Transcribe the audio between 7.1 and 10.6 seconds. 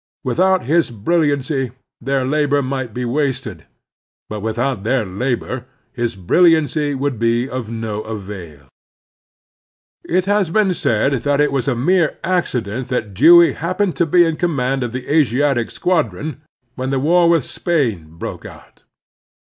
be of no avail. It has